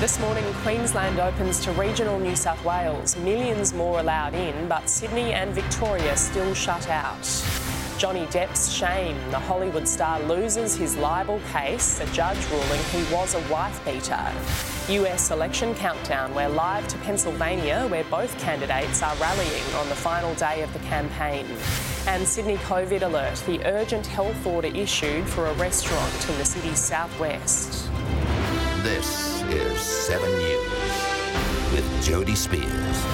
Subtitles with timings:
[0.00, 3.18] This morning, Queensland opens to regional New South Wales.
[3.18, 7.20] Millions more allowed in, but Sydney and Victoria still shut out.
[7.98, 9.14] Johnny Depp's shame.
[9.30, 14.32] The Hollywood star loses his libel case, a judge ruling he was a wife beater.
[14.88, 16.34] US election countdown.
[16.34, 20.78] We're live to Pennsylvania, where both candidates are rallying on the final day of the
[20.78, 21.44] campaign.
[22.06, 23.36] And Sydney COVID alert.
[23.46, 27.90] The urgent health order issued for a restaurant in the city's southwest.
[28.82, 30.70] This is 7 News
[31.72, 33.04] with Spears.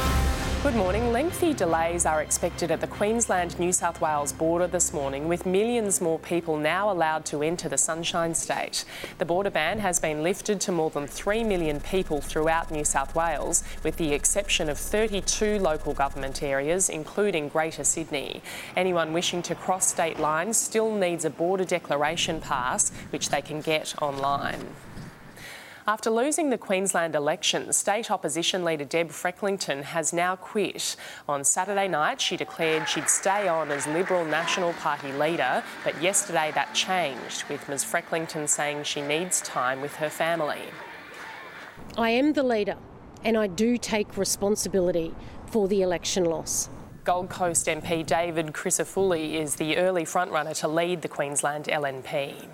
[0.62, 1.11] Good morning.
[1.11, 6.01] Lengthy delays are expected at the Queensland New South Wales border this morning, with millions
[6.01, 8.84] more people now allowed to enter the Sunshine State.
[9.17, 13.15] The border ban has been lifted to more than 3 million people throughout New South
[13.15, 18.43] Wales, with the exception of 32 local government areas, including Greater Sydney.
[18.77, 23.62] Anyone wishing to cross state lines still needs a border declaration pass, which they can
[23.62, 24.67] get online.
[25.89, 30.97] After losing the Queensland election, state opposition leader Deb Frecklington has now quit.
[31.28, 36.50] On Saturday night, she declared she'd stay on as Liberal National Party leader, but yesterday
[36.56, 40.62] that changed, with Ms Frecklington saying she needs time with her family.
[41.97, 42.75] I am the leader
[43.22, 45.15] and I do take responsibility
[45.47, 46.69] for the election loss.
[47.05, 52.49] Gold Coast MP David Crisafulli is the early frontrunner to lead the Queensland LNP.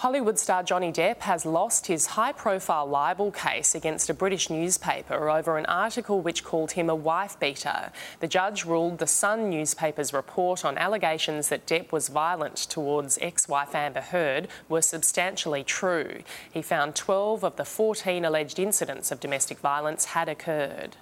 [0.00, 5.30] Hollywood star Johnny Depp has lost his high profile libel case against a British newspaper
[5.30, 7.90] over an article which called him a wife beater.
[8.20, 13.48] The judge ruled the Sun newspaper's report on allegations that Depp was violent towards ex
[13.48, 16.20] wife Amber Heard were substantially true.
[16.52, 20.98] He found 12 of the 14 alleged incidents of domestic violence had occurred.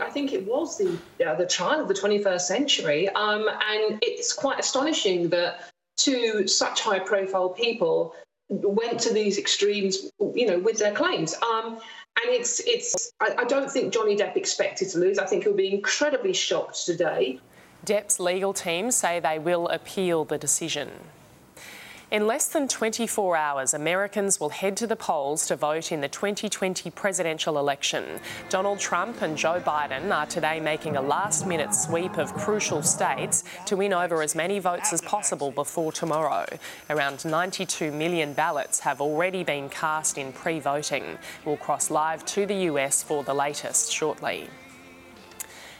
[0.00, 0.96] I think it was the
[1.26, 6.80] uh, the child of the 21st century, um, and it's quite astonishing that two such
[6.80, 8.14] high profile people
[8.48, 11.34] went to these extremes, you know, with their claims.
[11.42, 11.78] Um,
[12.22, 15.18] and it's it's I, I don't think Johnny Depp expected to lose.
[15.18, 17.40] I think he'll be incredibly shocked today.
[17.86, 20.90] Depp's legal team say they will appeal the decision.
[22.12, 26.10] In less than 24 hours, Americans will head to the polls to vote in the
[26.10, 28.20] 2020 presidential election.
[28.50, 33.44] Donald Trump and Joe Biden are today making a last minute sweep of crucial states
[33.64, 36.44] to win over as many votes as possible before tomorrow.
[36.90, 41.16] Around 92 million ballots have already been cast in pre voting.
[41.46, 44.50] We'll cross live to the US for the latest shortly.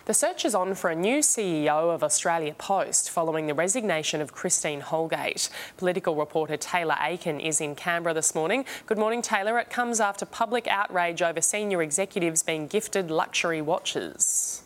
[0.05, 4.33] The search is on for a new CEO of Australia Post following the resignation of
[4.33, 5.49] Christine Holgate.
[5.77, 8.65] Political reporter Taylor Aiken is in Canberra this morning.
[8.87, 9.61] Good morning, Taylor.
[9.61, 14.65] It comes after public outrage over senior executives being gifted luxury watches.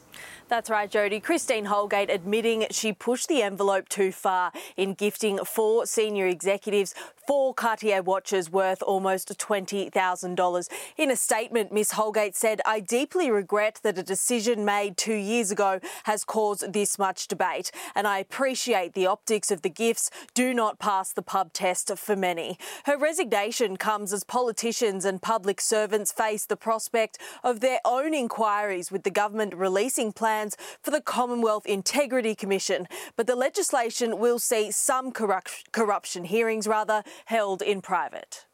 [0.48, 1.18] That's right, Jody.
[1.18, 6.94] Christine Holgate admitting she pushed the envelope too far in gifting four senior executives
[7.26, 10.68] four Cartier watches worth almost $20,000.
[10.96, 15.50] In a statement, Miss Holgate said, I deeply regret that a decision made two years
[15.50, 20.54] ago has caused this much debate, and I appreciate the optics of the gifts do
[20.54, 22.58] not pass the pub test for many.
[22.84, 28.92] Her resignation comes as politicians and public servants face the prospect of their own inquiries
[28.92, 30.35] with the government releasing plans
[30.82, 32.86] for the Commonwealth Integrity Commission,
[33.16, 38.46] but the legislation will see some corrupt- corruption hearings rather held in private.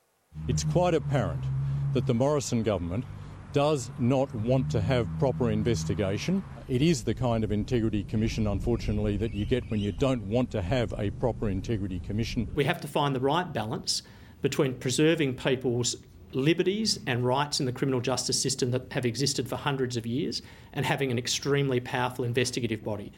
[0.49, 1.45] It's quite apparent
[1.93, 3.05] that the Morrison government
[3.53, 6.43] does not want to have proper investigation.
[6.69, 10.51] It is the kind of integrity commission, unfortunately, that you get when you don't want
[10.53, 12.49] to have a proper integrity commission.
[12.55, 14.03] We have to find the right balance
[14.41, 15.97] between preserving people's
[16.35, 20.43] liberties and rights in the criminal justice system that have existed for hundreds of years
[20.73, 23.13] and having an extremely powerful investigative body.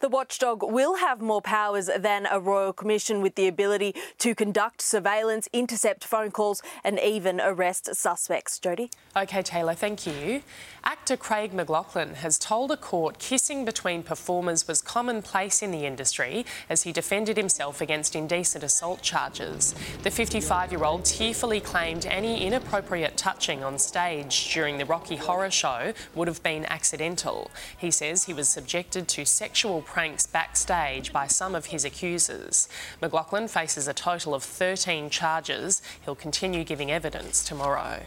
[0.00, 4.82] The watchdog will have more powers than a royal commission with the ability to conduct
[4.82, 8.58] surveillance, intercept phone calls, and even arrest suspects.
[8.58, 8.90] Jody?
[9.16, 10.42] Okay, Taylor, thank you.
[10.84, 16.46] Actor Craig McLachlan has told a court kissing between performers was commonplace in the industry
[16.70, 19.74] as he defended himself against indecent assault charges.
[20.04, 25.50] The 55 year old tearfully claimed any inappropriate touching on stage during the Rocky Horror
[25.50, 27.50] Show would have been accidental.
[27.76, 32.68] He says he was subjected to sexual pranks backstage by some of his accusers.
[33.00, 35.80] McLachlan faces a total of 13 charges.
[36.04, 38.02] He'll continue giving evidence tomorrow.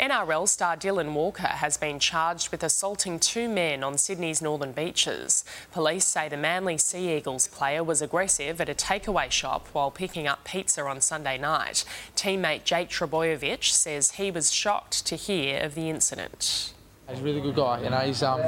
[0.00, 5.44] NRL star Dylan Walker has been charged with assaulting two men on Sydney's northern beaches.
[5.72, 10.26] Police say the Manly Sea Eagles player was aggressive at a takeaway shop while picking
[10.26, 11.84] up pizza on Sunday night.
[12.14, 16.72] Teammate Jake Trbojevic says he was shocked to hear of the incident.
[17.08, 17.98] He's a really good guy, you know.
[17.98, 18.40] He's um,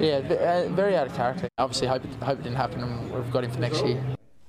[0.00, 1.48] yeah, uh, very out of character.
[1.58, 4.02] Obviously, hope it, hope it didn't happen, and we've got him for next year.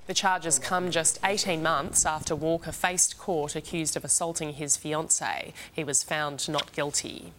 [0.08, 5.54] The charges come just 18 months after Walker faced court accused of assaulting his fiancée.
[5.72, 7.32] He was found not guilty.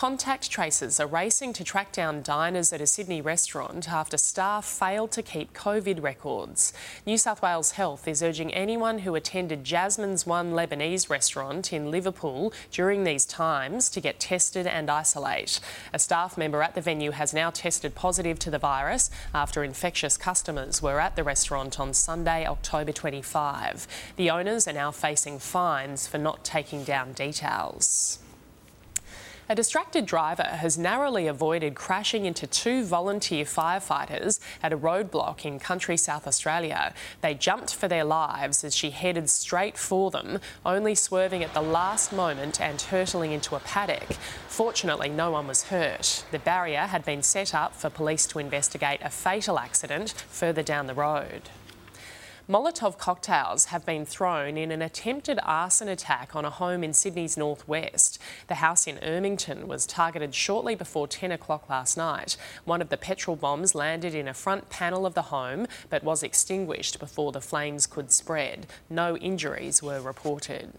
[0.00, 5.12] Contact tracers are racing to track down diners at a Sydney restaurant after staff failed
[5.12, 6.72] to keep COVID records.
[7.04, 12.50] New South Wales Health is urging anyone who attended Jasmine's One Lebanese restaurant in Liverpool
[12.70, 15.60] during these times to get tested and isolate.
[15.92, 20.16] A staff member at the venue has now tested positive to the virus after infectious
[20.16, 23.86] customers were at the restaurant on Sunday, October 25.
[24.16, 28.18] The owners are now facing fines for not taking down details.
[29.50, 35.58] A distracted driver has narrowly avoided crashing into two volunteer firefighters at a roadblock in
[35.58, 36.94] country South Australia.
[37.20, 41.62] They jumped for their lives as she headed straight for them, only swerving at the
[41.62, 44.12] last moment and hurtling into a paddock.
[44.46, 46.24] Fortunately, no one was hurt.
[46.30, 50.86] The barrier had been set up for police to investigate a fatal accident further down
[50.86, 51.50] the road.
[52.50, 57.36] Molotov cocktails have been thrown in an attempted arson attack on a home in Sydney's
[57.36, 58.20] northwest.
[58.48, 62.36] The house in Ermington was targeted shortly before 10 o'clock last night.
[62.64, 66.24] One of the petrol bombs landed in a front panel of the home but was
[66.24, 68.66] extinguished before the flames could spread.
[68.88, 70.72] No injuries were reported.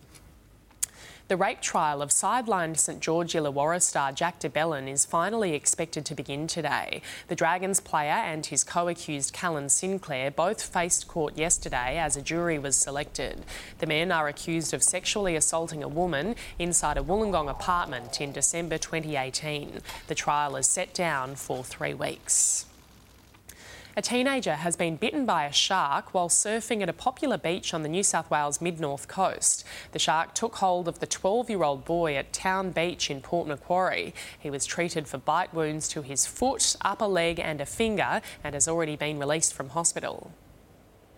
[1.31, 6.04] The rape trial of sidelined St George Illawarra star Jack de Belin is finally expected
[6.07, 7.01] to begin today.
[7.30, 12.60] The Dragons player and his co-accused Callan Sinclair both faced court yesterday as a jury
[12.60, 13.45] was selected.
[13.78, 18.77] The men are accused of sexually assaulting a woman inside a Wollongong apartment in December
[18.77, 19.80] 2018.
[20.07, 22.66] The trial is set down for three weeks.
[23.98, 27.84] A teenager has been bitten by a shark while surfing at a popular beach on
[27.84, 29.66] the New South Wales mid north coast.
[29.92, 33.50] The shark took hold of the 12 year old boy at Town Beach in Port
[33.50, 34.14] Macquarie.
[34.40, 38.54] He was treated for bite wounds to his foot, upper leg, and a finger and
[38.54, 40.32] has already been released from hospital.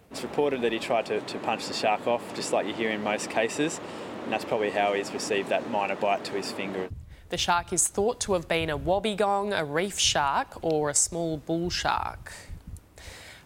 [0.10, 2.90] It's reported that he tried to, to punch the shark off, just like you hear
[2.90, 3.80] in most cases,
[4.24, 6.90] and that's probably how he's received that minor bite to his finger.
[7.30, 11.38] The shark is thought to have been a wobbegong, a reef shark, or a small
[11.38, 12.34] bull shark.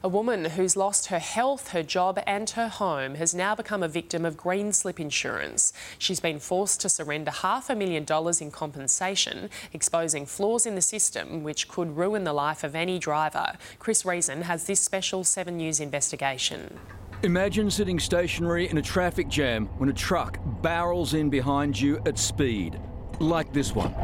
[0.03, 3.87] A woman who's lost her health, her job, and her home has now become a
[3.87, 5.73] victim of green slip insurance.
[5.97, 10.81] She's been forced to surrender half a million dollars in compensation, exposing flaws in the
[10.81, 13.53] system which could ruin the life of any driver.
[13.79, 16.79] Chris Reason has this special 7 News investigation.
[17.23, 22.19] Imagine sitting stationary in a traffic jam when a truck barrels in behind you at
[22.19, 22.79] speed,
[23.19, 23.95] like this one.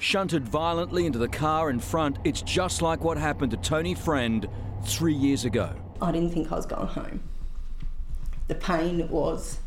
[0.00, 4.48] Shunted violently into the car in front, it's just like what happened to Tony Friend
[4.84, 5.74] three years ago.
[6.00, 7.20] I didn't think I was going home.
[8.46, 9.58] The pain was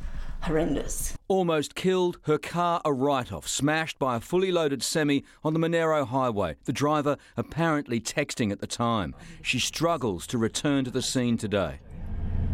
[0.43, 1.17] horrendous.
[1.27, 5.59] Almost killed, her car a write off, smashed by a fully loaded semi on the
[5.59, 6.55] Monaro Highway.
[6.63, 9.13] The driver apparently texting at the time.
[9.41, 11.79] She struggles to return to the scene today.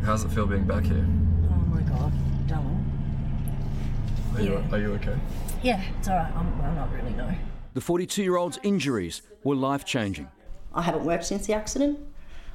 [0.03, 1.05] How's it feel being back here?
[1.51, 2.11] Oh my god,
[2.47, 2.85] don't.
[4.35, 5.17] Are, you, are you okay?
[5.61, 6.35] Yeah, it's alright.
[6.35, 7.31] I'm, I'm not really no.
[7.77, 10.29] The 42 year old's injuries were life changing.
[10.73, 11.99] I haven't worked since the accident,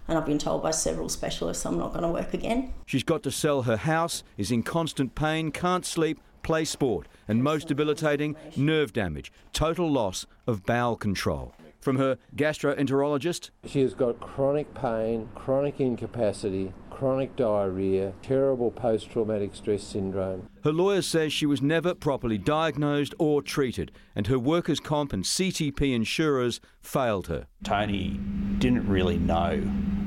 [0.09, 2.75] and I've been told by several specialists I'm not going to work again.
[2.87, 7.45] She's got to sell her house, is in constant pain, can't sleep, play sport, and
[7.45, 11.55] most debilitating, nerve damage, total loss of bowel control.
[11.83, 19.57] From her gastroenterologist, She has got chronic pain, chronic incapacity, chronic diarrhea, terrible post traumatic
[19.57, 20.49] stress syndrome.
[20.63, 25.25] her lawyer says she was never properly diagnosed or treated, and her workers' comp and
[25.25, 27.49] CTP insurers failed her.
[27.65, 28.21] Tony
[28.59, 29.59] didn't really know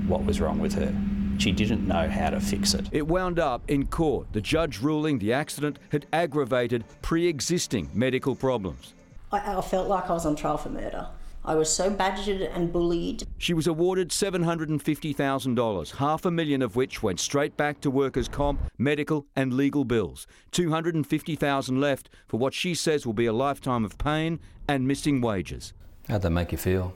[0.08, 0.96] what was wrong with her.
[1.40, 2.88] She didn't know how to fix it.
[2.94, 8.34] It wound up in court, the judge ruling the accident had aggravated pre existing medical
[8.34, 8.94] problems.
[9.34, 11.10] I, I felt like I was on trial for murder.
[11.48, 13.28] I was so badgered and bullied.
[13.38, 18.62] She was awarded $750,000, half a million of which went straight back to workers' comp,
[18.80, 20.26] medical, and legal bills.
[20.52, 25.74] 250,000 left for what she says will be a lifetime of pain and missing wages.
[26.10, 26.94] How'd that make you feel?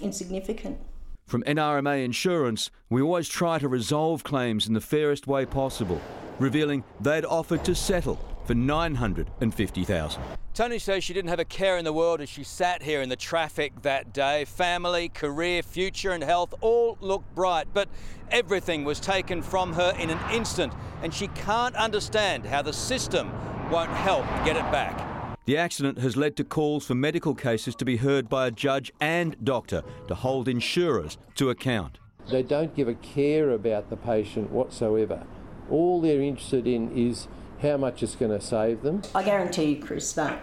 [0.00, 0.78] Insignificant.
[1.26, 6.00] From NRMA Insurance, we always try to resolve claims in the fairest way possible,
[6.38, 10.22] revealing they'd offered to settle for 950,000.
[10.54, 13.08] Tony says she didn't have a care in the world as she sat here in
[13.08, 14.44] the traffic that day.
[14.44, 17.88] Family, career, future, and health all looked bright, but
[18.30, 23.30] everything was taken from her in an instant, and she can't understand how the system
[23.70, 25.08] won't help get it back.
[25.46, 28.92] The accident has led to calls for medical cases to be heard by a judge
[29.00, 31.98] and doctor to hold insurers to account.
[32.30, 35.24] They don't give a care about the patient whatsoever.
[35.70, 37.26] All they're interested in is
[37.62, 39.02] how much it's going to save them.
[39.14, 40.42] I guarantee you, Chris, that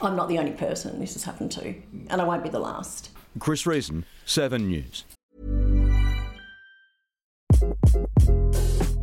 [0.00, 1.74] I'm not the only person this has happened to,
[2.08, 3.10] and I won't be the last.
[3.38, 5.04] Chris Reason, 7 News.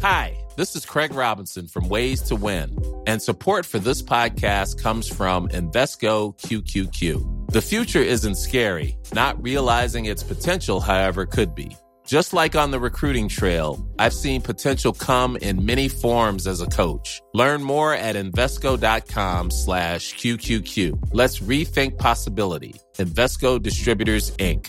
[0.01, 5.07] Hi, this is Craig Robinson from Ways to Win, and support for this podcast comes
[5.07, 7.51] from Invesco QQQ.
[7.51, 11.75] The future isn't scary, not realizing its potential, however, could be.
[12.11, 16.65] Just like on the recruiting trail, I've seen potential come in many forms as a
[16.65, 17.21] coach.
[17.33, 21.11] Learn more at Invesco.com slash QQQ.
[21.13, 22.75] Let's rethink possibility.
[22.97, 24.65] Invesco Distributors, Inc.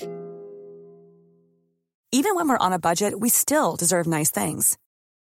[2.12, 4.78] Even when we're on a budget, we still deserve nice things.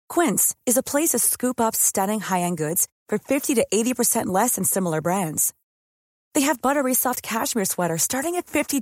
[0.10, 4.56] Quince is a place to scoop up stunning high-end goods for 50 to 80% less
[4.56, 5.54] than similar brands.
[6.34, 8.82] They have buttery soft cashmere sweaters starting at $50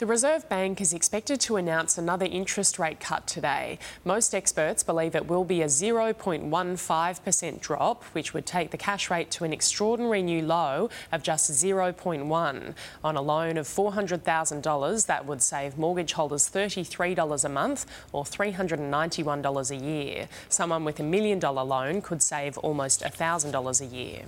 [0.00, 3.78] The Reserve Bank is expected to announce another interest rate cut today.
[4.02, 9.30] Most experts believe it will be a 0.15% drop, which would take the cash rate
[9.32, 12.74] to an extraordinary new low of just 0.1.
[13.04, 19.70] On a loan of $400,000, that would save mortgage holders $33 a month or $391
[19.70, 20.28] a year.
[20.48, 24.22] Someone with a million dollar loan could save almost $1,000 a year.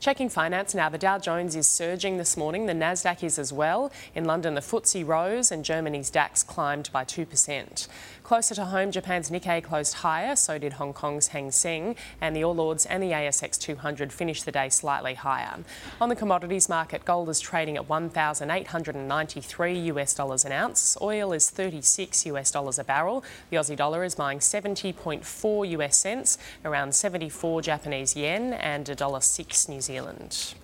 [0.00, 2.64] Checking finance now, the Dow Jones is surging this morning.
[2.64, 3.92] The Nasdaq is as well.
[4.14, 7.86] In London, the FTSE rose and Germany's DAX climbed by 2%.
[8.30, 12.44] Closer to home, Japan's Nikkei closed higher, so did Hong Kong's Hang Seng, and the
[12.44, 15.58] All Ords and the ASX 200 finished the day slightly higher.
[16.00, 20.96] On the commodities market, gold is trading at 1,893 US dollars an ounce.
[21.02, 23.24] Oil is 36 US dollars a barrel.
[23.50, 29.80] The Aussie dollar is buying 70.4 US cents, around 74 Japanese yen, and $1.06 New
[29.80, 30.54] Zealand.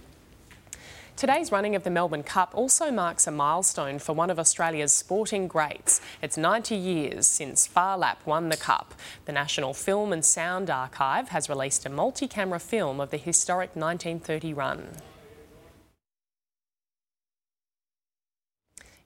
[1.16, 5.48] Today's running of the Melbourne Cup also marks a milestone for one of Australia's sporting
[5.48, 5.98] greats.
[6.20, 8.92] It's 90 years since Phar Lap won the Cup.
[9.24, 13.70] The National Film and Sound Archive has released a multi camera film of the historic
[13.74, 14.88] 1930 run.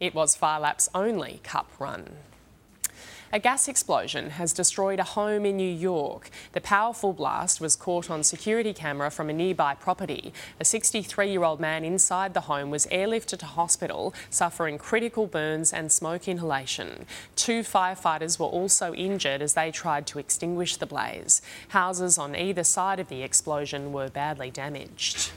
[0.01, 2.17] It was Phar Lap's only Cup run.
[3.33, 6.31] A gas explosion has destroyed a home in New York.
[6.51, 10.33] The powerful blast was caught on security camera from a nearby property.
[10.59, 15.73] A 63 year old man inside the home was airlifted to hospital, suffering critical burns
[15.73, 17.07] and smoke inhalation.
[17.37, 21.41] Two firefighters were also injured as they tried to extinguish the blaze.
[21.69, 25.31] Houses on either side of the explosion were badly damaged.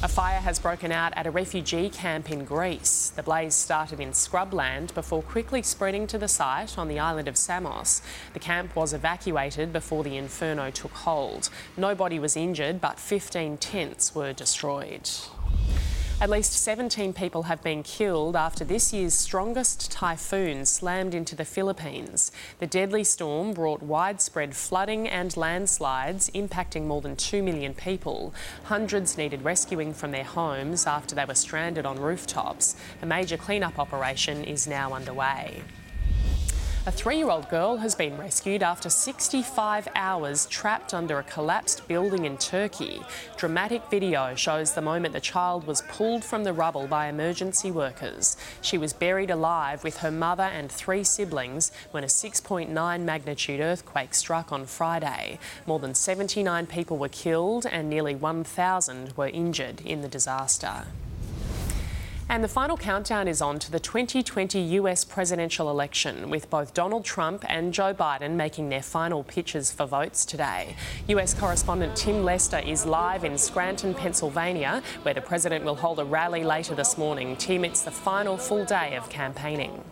[0.00, 3.10] A fire has broken out at a refugee camp in Greece.
[3.16, 7.36] The blaze started in scrubland before quickly spreading to the site on the island of
[7.36, 8.00] Samos.
[8.32, 11.50] The camp was evacuated before the inferno took hold.
[11.76, 15.10] Nobody was injured, but 15 tents were destroyed.
[16.20, 21.44] At least 17 people have been killed after this year's strongest typhoon slammed into the
[21.44, 22.32] Philippines.
[22.58, 28.34] The deadly storm brought widespread flooding and landslides, impacting more than 2 million people.
[28.64, 32.74] Hundreds needed rescuing from their homes after they were stranded on rooftops.
[33.00, 35.62] A major cleanup operation is now underway.
[36.88, 41.86] A three year old girl has been rescued after 65 hours trapped under a collapsed
[41.86, 43.02] building in Turkey.
[43.36, 48.38] Dramatic video shows the moment the child was pulled from the rubble by emergency workers.
[48.62, 54.14] She was buried alive with her mother and three siblings when a 6.9 magnitude earthquake
[54.14, 55.38] struck on Friday.
[55.66, 60.86] More than 79 people were killed and nearly 1,000 were injured in the disaster.
[62.30, 67.06] And the final countdown is on to the 2020 US presidential election, with both Donald
[67.06, 70.76] Trump and Joe Biden making their final pitches for votes today.
[71.06, 76.04] US correspondent Tim Lester is live in Scranton, Pennsylvania, where the president will hold a
[76.04, 77.34] rally later this morning.
[77.36, 79.82] Tim, it's the final full day of campaigning.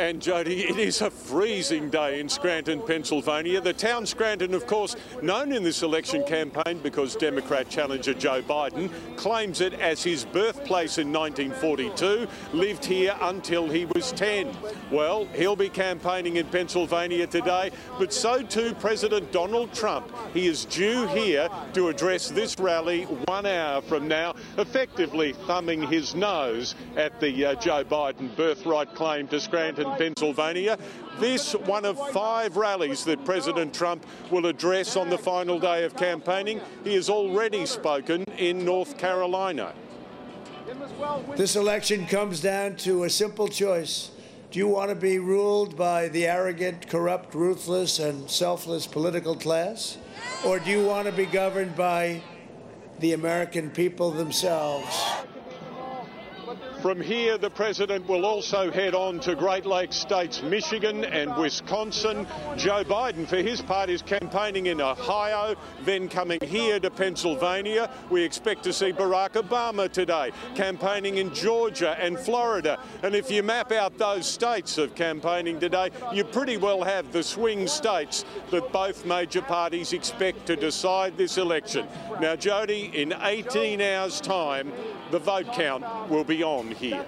[0.00, 3.60] And Jody, it is a freezing day in Scranton, Pennsylvania.
[3.60, 8.90] The town Scranton, of course, known in this election campaign because Democrat challenger Joe Biden
[9.18, 14.56] claims it as his birthplace in 1942, lived here until he was 10.
[14.90, 20.10] Well, he'll be campaigning in Pennsylvania today, but so too President Donald Trump.
[20.32, 26.14] He is due here to address this rally one hour from now, effectively thumbing his
[26.14, 30.78] nose at the uh, Joe Biden birthright claim to Scranton, Pennsylvania.
[31.18, 35.96] This one of five rallies that President Trump will address on the final day of
[35.96, 36.60] campaigning.
[36.84, 39.74] He has already spoken in North Carolina.
[41.36, 44.10] This election comes down to a simple choice.
[44.50, 49.98] Do you want to be ruled by the arrogant, corrupt, ruthless, and selfless political class?
[50.44, 52.22] Or do you want to be governed by
[52.98, 55.19] the American people themselves?
[56.82, 62.26] From here, the President will also head on to Great Lakes states Michigan and Wisconsin.
[62.56, 67.90] Joe Biden, for his part, is campaigning in Ohio, then coming here to Pennsylvania.
[68.08, 72.78] We expect to see Barack Obama today, campaigning in Georgia and Florida.
[73.02, 77.22] And if you map out those states of campaigning today, you pretty well have the
[77.22, 81.86] swing states that both major parties expect to decide this election.
[82.22, 84.72] Now, Jody, in 18 hours' time,
[85.10, 87.04] the vote count will be on here.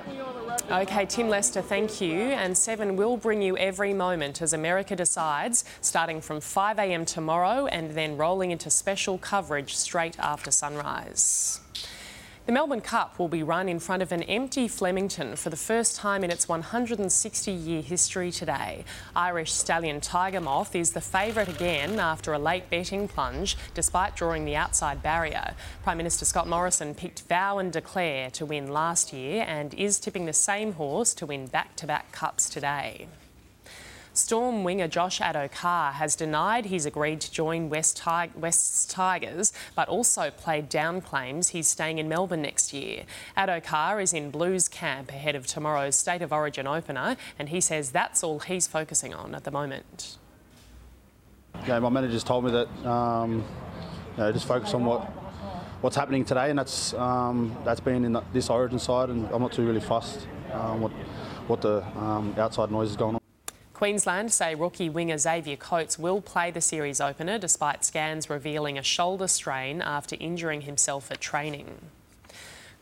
[0.71, 2.15] Okay, Tim Lester, thank you.
[2.15, 7.93] And Seven will bring you every moment as America decides, starting from 5am tomorrow and
[7.93, 11.62] then rolling into special coverage straight after sunrise.
[12.45, 15.95] The Melbourne Cup will be run in front of an empty Flemington for the first
[15.95, 18.85] time in its 160 year history today.
[19.15, 24.45] Irish stallion Tiger Moth is the favourite again after a late betting plunge, despite drawing
[24.45, 25.55] the outside barrier.
[25.85, 30.27] Prime Minister Scott Morrison picked Vow and Declare to win last year and is tipping
[30.27, 33.07] the same horse to win back to back cups today.
[34.15, 39.89] Storm winger Josh Addo-Carr has denied he's agreed to join West Tig West's Tigers, but
[39.89, 43.05] also played down claims he's staying in Melbourne next year.
[43.39, 47.91] Addo-Carr is in Blues camp ahead of tomorrow's State of Origin opener, and he says
[47.91, 50.19] that's all he's focusing on at the moment.
[51.67, 53.43] Yeah, my manager's told me that um,
[54.17, 55.05] you know, just focus on what
[55.81, 59.41] what's happening today, and that's um, that's been in the, this Origin side, and I'm
[59.41, 60.93] not too really fussed um, what
[61.47, 63.22] what the um, outside noise is going on.
[63.83, 68.83] Queensland say rookie winger Xavier Coates will play the series opener despite scans revealing a
[68.85, 71.91] shoulder strain after injuring himself at training.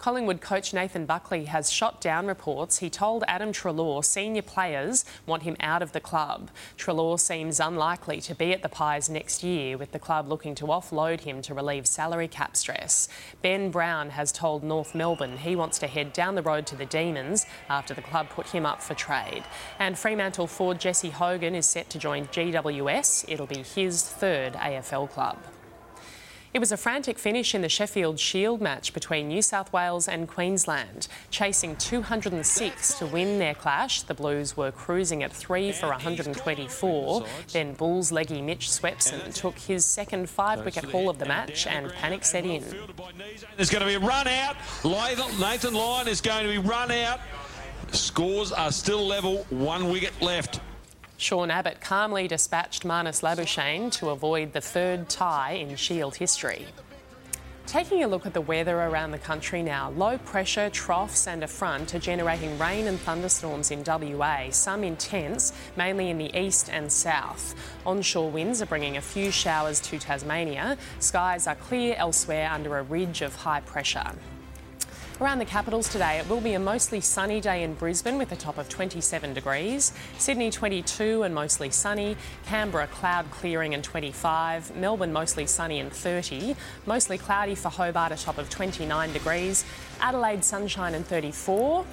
[0.00, 5.42] Collingwood coach Nathan Buckley has shot down reports he told Adam Treloar senior players want
[5.42, 6.50] him out of the club.
[6.78, 10.64] Trelaw seems unlikely to be at the Pies next year, with the club looking to
[10.64, 13.10] offload him to relieve salary cap stress.
[13.42, 16.86] Ben Brown has told North Melbourne he wants to head down the road to the
[16.86, 19.44] Demons after the club put him up for trade.
[19.78, 23.26] And Fremantle forward Jesse Hogan is set to join GWS.
[23.28, 25.36] It'll be his third AFL club.
[26.52, 30.26] It was a frantic finish in the Sheffield Shield match between New South Wales and
[30.26, 31.06] Queensland.
[31.30, 37.24] Chasing 206 to win their clash, the Blues were cruising at 3 for 124.
[37.52, 41.92] Then Bulls leggy Mitch Swepson took his second five wicket haul of the match and
[41.92, 42.64] panic set in.
[43.54, 44.56] There's going to be a run out.
[44.84, 47.20] Nathan Lyon is going to be run out.
[47.92, 50.60] Scores are still level, one wicket left.
[51.20, 56.64] Sean Abbott calmly dispatched Marnus Labuschagne to avoid the third tie in Shield history.
[57.66, 61.46] Taking a look at the weather around the country now, low pressure, troughs, and a
[61.46, 66.90] front are generating rain and thunderstorms in WA, some intense, mainly in the east and
[66.90, 67.54] south.
[67.84, 70.78] Onshore winds are bringing a few showers to Tasmania.
[71.00, 74.10] Skies are clear elsewhere under a ridge of high pressure.
[75.20, 78.36] Around the capitals today, it will be a mostly sunny day in Brisbane with a
[78.36, 79.92] top of 27 degrees.
[80.16, 82.16] Sydney 22 and mostly sunny.
[82.46, 84.74] Canberra cloud clearing and 25.
[84.76, 86.56] Melbourne mostly sunny and 30.
[86.86, 89.66] Mostly cloudy for Hobart, a top of 29 degrees.
[90.00, 91.84] Adelaide sunshine and 34.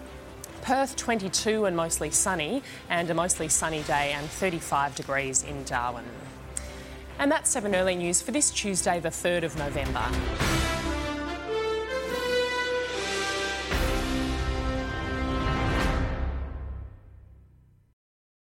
[0.61, 6.05] Perth 22 and mostly sunny, and a mostly sunny day and 35 degrees in Darwin.
[7.19, 10.05] And that's 7 Early News for this Tuesday, the 3rd of November.